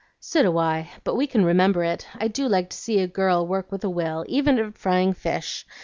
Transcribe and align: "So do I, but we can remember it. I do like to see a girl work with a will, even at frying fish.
"So 0.19 0.41
do 0.41 0.57
I, 0.57 0.89
but 1.03 1.13
we 1.13 1.27
can 1.27 1.45
remember 1.45 1.83
it. 1.83 2.07
I 2.15 2.27
do 2.27 2.47
like 2.49 2.71
to 2.71 2.75
see 2.77 3.01
a 3.01 3.07
girl 3.07 3.45
work 3.45 3.71
with 3.71 3.83
a 3.83 3.89
will, 3.91 4.25
even 4.27 4.57
at 4.57 4.75
frying 4.75 5.13
fish. 5.13 5.63